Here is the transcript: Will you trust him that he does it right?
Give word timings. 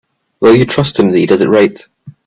Will 0.39 0.55
you 0.55 0.65
trust 0.65 0.99
him 0.99 1.11
that 1.11 1.19
he 1.19 1.27
does 1.27 1.41
it 1.41 1.47
right? 1.47 1.79